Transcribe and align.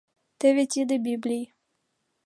—Теве 0.39 0.63
тиде 0.71 0.95
Библий! 1.05 1.45